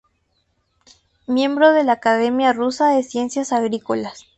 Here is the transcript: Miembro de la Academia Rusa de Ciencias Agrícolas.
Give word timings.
Miembro 1.27 1.73
de 1.73 1.83
la 1.83 1.91
Academia 1.91 2.53
Rusa 2.53 2.87
de 2.89 3.03
Ciencias 3.03 3.51
Agrícolas. 3.51 4.23